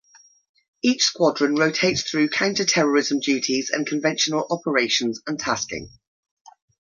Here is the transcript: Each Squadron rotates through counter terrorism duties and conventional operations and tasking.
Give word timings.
Each 0.81 1.03
Squadron 1.03 1.53
rotates 1.53 2.01
through 2.09 2.29
counter 2.29 2.65
terrorism 2.65 3.19
duties 3.19 3.69
and 3.69 3.85
conventional 3.85 4.47
operations 4.49 5.21
and 5.27 5.37
tasking. 5.39 5.91